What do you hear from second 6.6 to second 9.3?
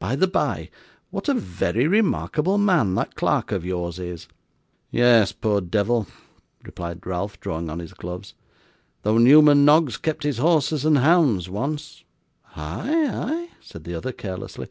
replied Ralph, drawing on his gloves. 'Though